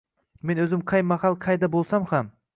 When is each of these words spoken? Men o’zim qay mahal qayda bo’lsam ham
Men 0.51 0.61
o’zim 0.63 0.81
qay 0.93 1.05
mahal 1.11 1.39
qayda 1.47 1.71
bo’lsam 1.77 2.11
ham 2.15 2.35